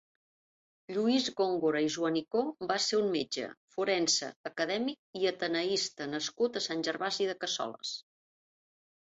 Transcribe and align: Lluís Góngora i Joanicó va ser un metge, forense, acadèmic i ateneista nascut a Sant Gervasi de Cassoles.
Lluís 0.93 1.25
Góngora 1.41 1.81
i 1.87 1.91
Joanicó 1.95 2.41
va 2.71 2.77
ser 2.85 2.99
un 3.01 3.11
metge, 3.17 3.45
forense, 3.75 4.31
acadèmic 4.51 5.21
i 5.21 5.31
ateneista 5.33 6.09
nascut 6.17 6.59
a 6.59 6.65
Sant 6.71 6.83
Gervasi 6.91 7.31
de 7.35 7.39
Cassoles. 7.47 7.95